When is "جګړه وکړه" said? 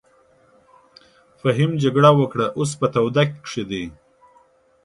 1.83-2.45